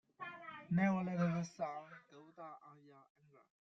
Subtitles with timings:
[0.71, 1.67] Never let the sun
[2.09, 3.45] go down on your anger.